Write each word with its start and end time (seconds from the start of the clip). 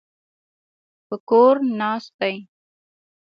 په 1.07 1.15
کور 1.29 1.55
ناست 1.79 2.11
دی. 2.19 2.35